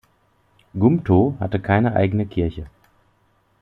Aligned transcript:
Gumtow 0.73 1.35
hatte 1.39 1.59
keine 1.59 1.95
eigene 1.95 2.25
Kirche. 2.25 2.65